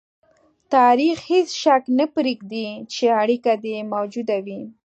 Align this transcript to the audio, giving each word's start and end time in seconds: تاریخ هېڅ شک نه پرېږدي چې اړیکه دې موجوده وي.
تاریخ 0.75 1.17
هېڅ 1.31 1.47
شک 1.63 1.83
نه 1.97 2.05
پرېږدي 2.15 2.67
چې 2.93 3.05
اړیکه 3.21 3.51
دې 3.63 3.75
موجوده 3.93 4.37
وي. 4.45 4.61